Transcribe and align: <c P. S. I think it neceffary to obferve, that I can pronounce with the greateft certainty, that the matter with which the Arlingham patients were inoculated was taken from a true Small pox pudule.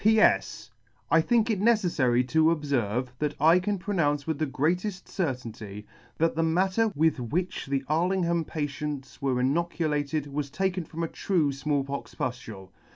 <c 0.03 0.13
P. 0.15 0.19
S. 0.19 0.71
I 1.11 1.21
think 1.21 1.51
it 1.51 1.61
neceffary 1.61 2.27
to 2.29 2.45
obferve, 2.45 3.09
that 3.19 3.35
I 3.39 3.59
can 3.59 3.77
pronounce 3.77 4.25
with 4.25 4.39
the 4.39 4.47
greateft 4.47 5.07
certainty, 5.07 5.85
that 6.17 6.33
the 6.35 6.41
matter 6.41 6.87
with 6.95 7.19
which 7.19 7.67
the 7.67 7.83
Arlingham 7.87 8.43
patients 8.43 9.21
were 9.21 9.39
inoculated 9.39 10.25
was 10.25 10.49
taken 10.49 10.85
from 10.85 11.03
a 11.03 11.07
true 11.07 11.51
Small 11.51 11.83
pox 11.83 12.15
pudule. 12.15 12.69